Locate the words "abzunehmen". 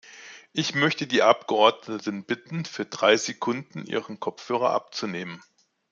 4.71-5.43